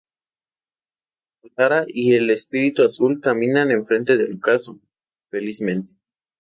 Katara 1.43 1.83
y 1.87 2.15
el 2.15 2.31
Espíritu 2.31 2.81
Azul 2.81 3.21
caminan 3.21 3.69
en 3.69 3.85
frente 3.85 4.17
del 4.17 4.37
ocaso, 4.37 4.79
felizmente. 5.29 5.93